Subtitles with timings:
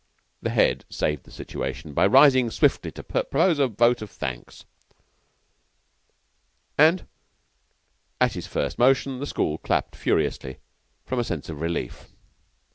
[0.41, 4.65] The Head saved the situation by rising swiftly to propose a vote of thanks,
[6.75, 7.05] and
[8.19, 10.57] at his first motion, the school clapped furiously,
[11.05, 12.07] from a sense of relief.